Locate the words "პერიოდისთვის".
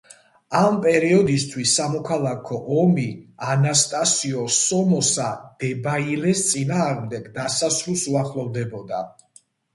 0.83-1.73